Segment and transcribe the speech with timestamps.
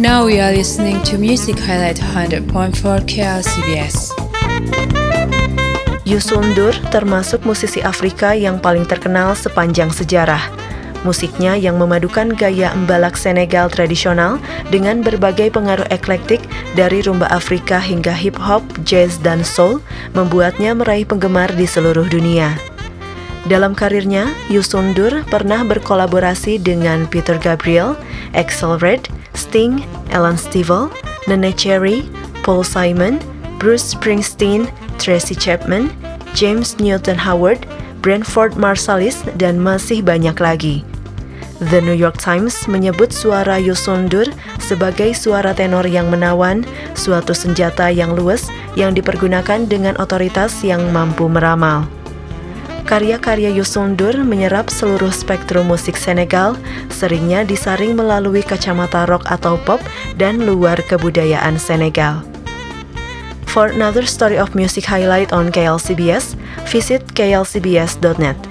[0.00, 2.48] Now we are listening to Music Highlight 100.4
[3.04, 4.16] KLCBS.
[6.08, 10.40] Yusun Dur termasuk musisi Afrika yang paling terkenal sepanjang sejarah.
[11.04, 14.36] Musiknya yang memadukan gaya embalak Senegal tradisional
[14.68, 16.44] dengan berbagai pengaruh eklektik
[16.76, 19.80] dari rumba Afrika hingga hip hop, jazz, dan soul
[20.12, 22.69] membuatnya meraih penggemar di seluruh dunia.
[23.48, 27.96] Dalam karirnya, Yusun Dur pernah berkolaborasi dengan Peter Gabriel,
[28.36, 29.80] Axel Red, Sting,
[30.12, 30.92] Alan Stivell,
[31.24, 32.04] Nene Cherry,
[32.44, 33.16] Paul Simon,
[33.56, 34.68] Bruce Springsteen,
[35.00, 35.88] Tracy Chapman,
[36.36, 37.64] James Newton Howard,
[38.04, 40.84] Brentford Marsalis, dan masih banyak lagi.
[41.60, 44.24] The New York Times menyebut suara Yosundur
[44.56, 46.64] sebagai suara tenor yang menawan,
[46.96, 48.48] suatu senjata yang luas
[48.80, 51.99] yang dipergunakan dengan otoritas yang mampu meramal.
[52.90, 56.58] Karya-karya Yosundur menyerap seluruh spektrum musik Senegal,
[56.90, 59.78] seringnya disaring melalui kacamata rock atau pop
[60.18, 62.26] dan luar kebudayaan Senegal.
[63.46, 66.34] For another story of music highlight on KLCBS,
[66.66, 68.49] visit klcbs.net.